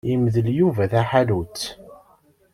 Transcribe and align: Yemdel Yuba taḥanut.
Yemdel 0.09 0.47
Yuba 0.59 0.83
taḥanut. 0.91 1.57